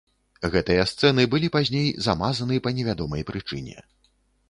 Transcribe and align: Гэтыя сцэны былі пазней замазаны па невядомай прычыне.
Гэтыя 0.55 0.85
сцэны 0.91 1.27
былі 1.35 1.51
пазней 1.57 1.87
замазаны 2.09 2.61
па 2.67 2.75
невядомай 2.79 3.21
прычыне. 3.33 3.77